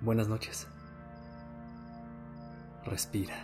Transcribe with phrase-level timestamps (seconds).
[0.00, 0.66] Buenas noches.
[2.84, 3.36] Respira.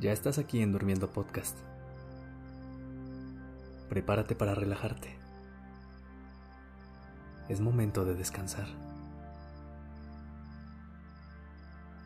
[0.00, 1.56] Ya estás aquí en Durmiendo Podcast.
[3.88, 5.21] Prepárate para relajarte.
[7.52, 8.66] Es momento de descansar.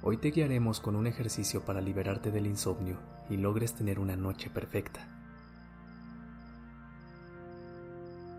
[0.02, 2.98] Hoy te guiaremos con un ejercicio para liberarte del insomnio
[3.30, 5.06] y logres tener una noche perfecta.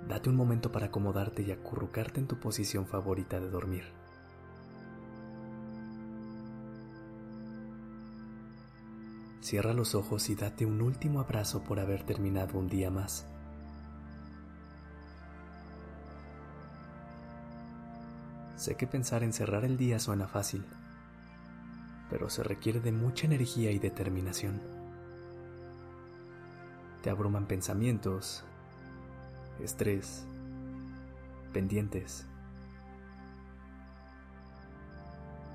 [0.09, 3.85] Date un momento para acomodarte y acurrucarte en tu posición favorita de dormir.
[9.39, 13.25] Cierra los ojos y date un último abrazo por haber terminado un día más.
[18.57, 20.65] Sé que pensar en cerrar el día suena fácil,
[22.09, 24.59] pero se requiere de mucha energía y determinación.
[27.03, 28.43] Te abruman pensamientos,
[29.63, 30.25] estrés,
[31.53, 32.25] pendientes.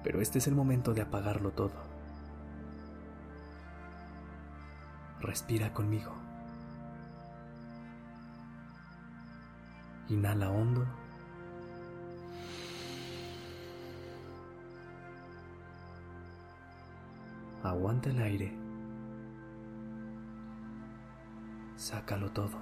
[0.05, 1.75] Pero este es el momento de apagarlo todo.
[5.20, 6.12] Respira conmigo.
[10.09, 11.02] Inhala hondo.
[17.62, 18.58] Aguanta el aire.
[21.77, 22.58] Sácalo todo.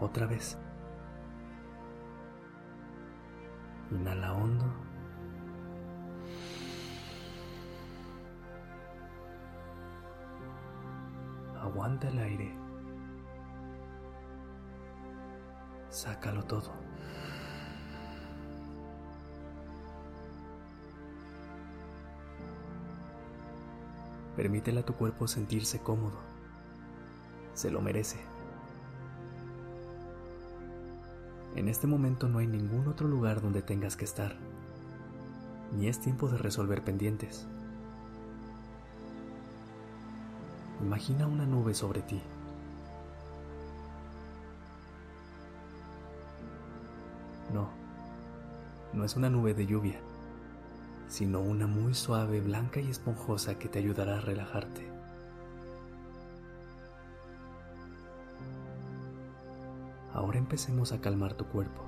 [0.00, 0.56] Otra vez.
[3.90, 4.64] Inhala hondo.
[11.60, 12.54] Aguanta el aire.
[15.90, 16.72] Sácalo todo.
[24.38, 26.16] Permítele a tu cuerpo sentirse cómodo.
[27.54, 28.18] Se lo merece.
[31.56, 34.36] En este momento no hay ningún otro lugar donde tengas que estar,
[35.76, 37.48] ni es tiempo de resolver pendientes.
[40.82, 42.22] Imagina una nube sobre ti.
[47.52, 47.70] No,
[48.92, 49.98] no es una nube de lluvia,
[51.08, 54.86] sino una muy suave, blanca y esponjosa que te ayudará a relajarte.
[60.12, 61.84] Ahora empecemos a calmar tu cuerpo.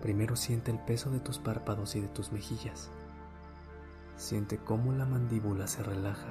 [0.00, 2.90] Primero siente el peso de tus párpados y de tus mejillas.
[4.16, 6.28] Siente cómo la mandíbula se relaja.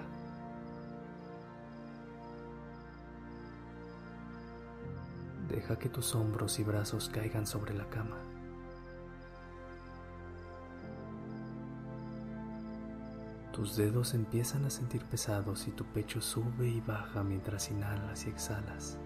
[5.50, 8.31] Deja que tus hombros y brazos caigan sobre la cama.
[13.62, 18.30] Tus dedos empiezan a sentir pesados y tu pecho sube y baja mientras inhalas y
[18.30, 18.98] exhalas.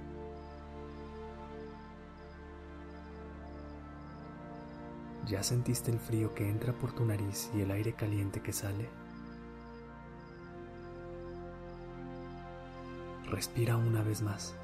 [5.28, 8.88] ¿Ya sentiste el frío que entra por tu nariz y el aire caliente que sale?
[13.30, 14.56] Respira una vez más.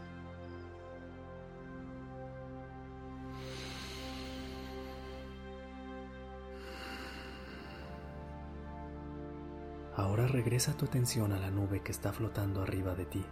[10.22, 13.26] Ahora regresa tu atención a la nube que está flotando arriba de ti.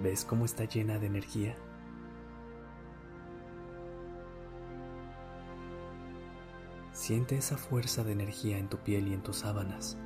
[0.00, 1.56] ¿Ves cómo está llena de energía?
[6.92, 9.98] Siente esa fuerza de energía en tu piel y en tus sábanas.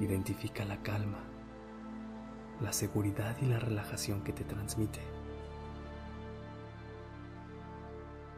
[0.00, 1.18] Identifica la calma,
[2.62, 5.00] la seguridad y la relajación que te transmite.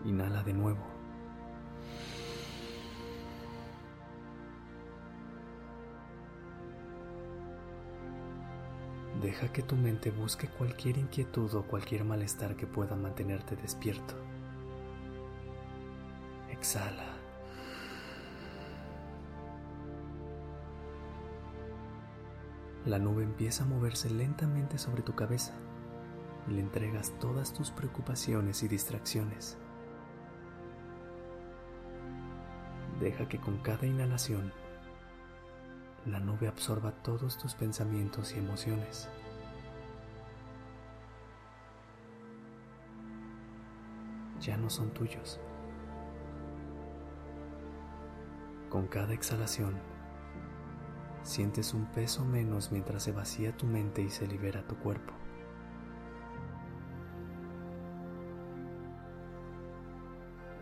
[0.04, 0.99] Inhala de nuevo.
[9.20, 14.14] Deja que tu mente busque cualquier inquietud o cualquier malestar que pueda mantenerte despierto.
[16.50, 17.04] Exhala.
[22.86, 25.52] La nube empieza a moverse lentamente sobre tu cabeza
[26.48, 29.58] y le entregas todas tus preocupaciones y distracciones.
[33.00, 34.50] Deja que con cada inhalación
[36.06, 39.08] la nube absorba todos tus pensamientos y emociones.
[44.40, 45.38] Ya no son tuyos.
[48.70, 49.74] Con cada exhalación,
[51.22, 55.12] sientes un peso menos mientras se vacía tu mente y se libera tu cuerpo.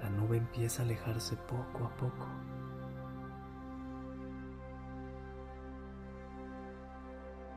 [0.03, 2.27] La nube empieza a alejarse poco a poco.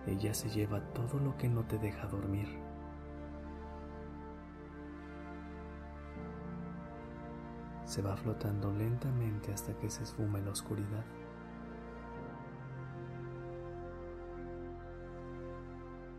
[0.08, 2.48] Ella se lleva todo lo que no te deja dormir.
[7.86, 11.06] Se va flotando lentamente hasta que se esfume la oscuridad.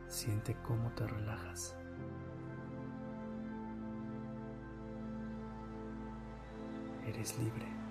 [0.07, 1.77] Siente cómo te relajas.
[7.07, 7.82] Eres libre.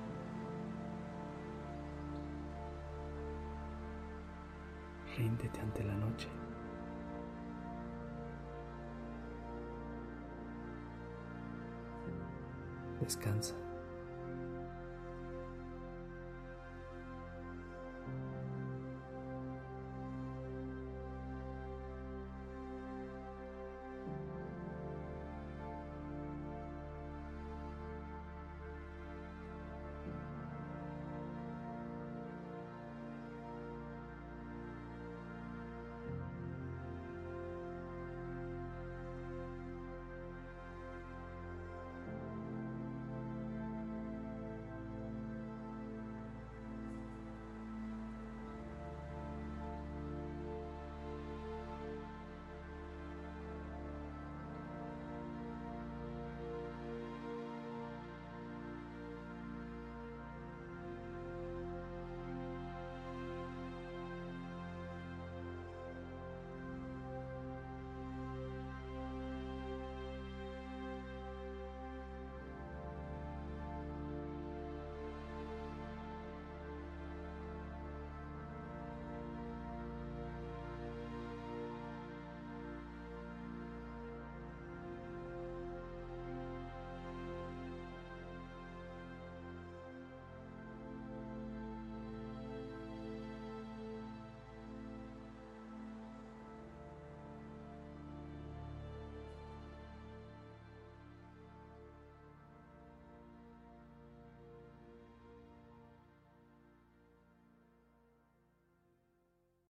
[5.18, 6.28] Ríndete ante la noche.
[13.02, 13.56] Descansa.